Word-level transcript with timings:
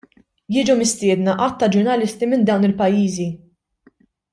Jiġu 0.55 0.75
mistiedna 0.79 1.35
għadd 1.43 1.59
ta' 1.65 1.71
ġurnalisti 1.77 2.31
minn 2.33 2.51
dawn 2.51 2.69
il-pajjiżi. 2.71 3.33